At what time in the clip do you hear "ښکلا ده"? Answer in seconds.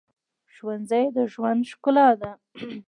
1.71-2.31